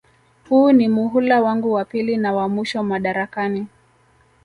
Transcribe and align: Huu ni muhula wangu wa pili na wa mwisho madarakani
Huu 0.49 0.71
ni 0.71 0.87
muhula 0.87 1.41
wangu 1.41 1.73
wa 1.73 1.85
pili 1.85 2.17
na 2.17 2.33
wa 2.33 2.49
mwisho 2.49 2.83
madarakani 2.83 3.67